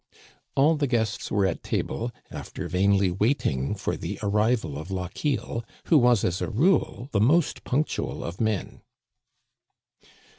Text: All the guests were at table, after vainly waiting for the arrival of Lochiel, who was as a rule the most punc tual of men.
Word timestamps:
All 0.55 0.77
the 0.77 0.87
guests 0.87 1.29
were 1.29 1.45
at 1.45 1.61
table, 1.61 2.11
after 2.31 2.67
vainly 2.67 3.11
waiting 3.11 3.75
for 3.75 3.95
the 3.95 4.17
arrival 4.23 4.75
of 4.75 4.89
Lochiel, 4.89 5.63
who 5.89 5.97
was 5.99 6.23
as 6.23 6.41
a 6.41 6.49
rule 6.49 7.07
the 7.11 7.21
most 7.21 7.63
punc 7.63 7.85
tual 7.85 8.23
of 8.23 8.41
men. 8.41 8.81